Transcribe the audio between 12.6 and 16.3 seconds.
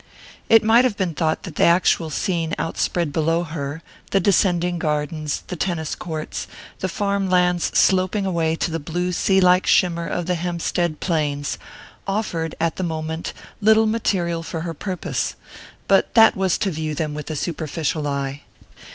the moment, little material for her purpose; but